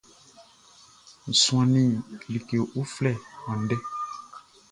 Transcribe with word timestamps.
N 1.31 1.33
suannin 1.43 1.91
like 2.31 2.51
uflɛ 2.79 3.13
andɛ. 3.51 3.77